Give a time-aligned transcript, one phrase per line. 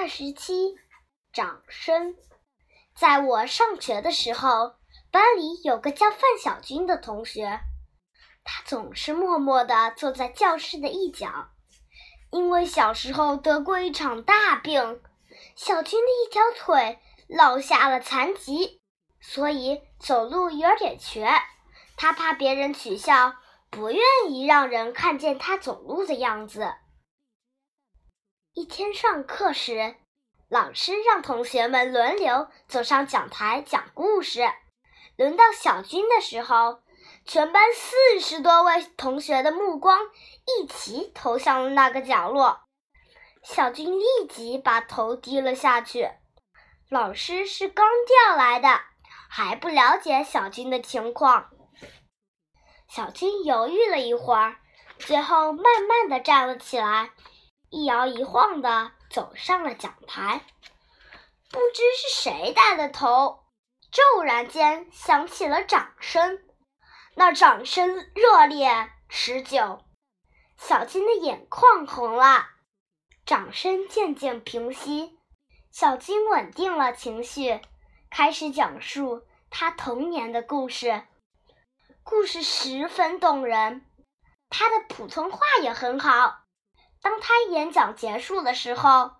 [0.00, 0.76] 二十七，
[1.32, 2.14] 掌声。
[2.94, 4.76] 在我上学的时候，
[5.10, 7.58] 班里有个叫范小军的同学，
[8.44, 11.48] 他总是默默地坐在教室的一角。
[12.30, 15.02] 因为小时候得过一场大病，
[15.56, 18.80] 小军的一条腿落下了残疾，
[19.20, 21.28] 所以走路有点瘸。
[21.96, 23.34] 他怕别人取笑，
[23.68, 26.72] 不愿意让人看见他走路的样子。
[28.58, 29.94] 一天上课时，
[30.48, 34.50] 老师让同学们轮流走上讲台讲故事。
[35.14, 36.82] 轮到小军的时候，
[37.24, 40.00] 全班四十多位同学的目光
[40.44, 42.62] 一齐投向了那个角落。
[43.44, 46.10] 小军立即把头低了下去。
[46.90, 47.86] 老师是刚
[48.26, 48.80] 调来的，
[49.30, 51.50] 还不了解小军的情况。
[52.88, 54.56] 小军犹豫了一会儿，
[54.98, 57.10] 最后慢慢的站了起来。
[57.70, 60.42] 一摇一晃的走上了讲台，
[61.50, 63.44] 不知是谁带的头，
[63.92, 66.42] 骤然间响起了掌声。
[67.14, 69.84] 那掌声热烈持久，
[70.56, 72.46] 小金的眼眶红了。
[73.26, 75.18] 掌声渐渐平息，
[75.70, 77.60] 小金稳定了情绪，
[78.08, 81.06] 开始讲述他童年的故事。
[82.02, 83.84] 故事十分动人，
[84.48, 86.47] 他的普通话也很好。
[87.00, 89.12] 当他演讲结束的时候，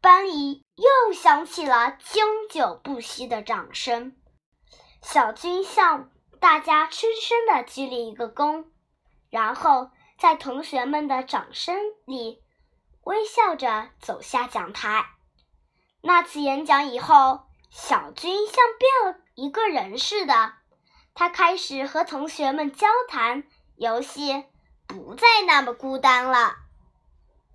[0.00, 4.16] 班里又响起了经久不息的掌声。
[5.02, 6.10] 小军向
[6.40, 8.66] 大家深深的鞠了一个躬，
[9.30, 12.42] 然后在同学们的掌声里，
[13.02, 15.06] 微笑着走下讲台。
[16.02, 20.54] 那次演讲以后，小军像变了一个人似的，
[21.14, 23.44] 他开始和同学们交谈、
[23.76, 24.44] 游戏，
[24.86, 26.56] 不再那么孤单了。